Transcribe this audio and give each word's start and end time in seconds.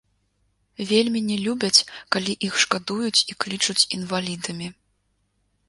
Вельмі 0.91 1.21
не 1.27 1.37
любяць, 1.47 1.85
калі 2.17 2.33
іх 2.49 2.57
шкадуюць 2.65 3.23
і 3.35 3.39
клічуць 3.45 3.79
інвалідамі. 4.01 4.67